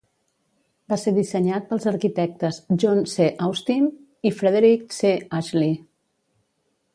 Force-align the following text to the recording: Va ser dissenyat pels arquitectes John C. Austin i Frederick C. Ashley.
Va 0.93 0.97
ser 1.01 1.11
dissenyat 1.17 1.67
pels 1.73 1.85
arquitectes 1.91 2.57
John 2.85 3.03
C. 3.11 3.27
Austin 3.49 3.87
i 4.31 4.33
Frederick 4.41 4.89
C. 5.01 5.13
Ashley. 5.43 5.77